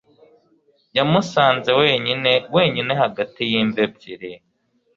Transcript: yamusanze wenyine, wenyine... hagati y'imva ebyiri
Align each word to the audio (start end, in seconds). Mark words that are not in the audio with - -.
yamusanze 0.97 1.71
wenyine, 1.79 2.31
wenyine... 2.55 2.91
hagati 3.01 3.39
y'imva 3.51 3.79
ebyiri 3.87 4.31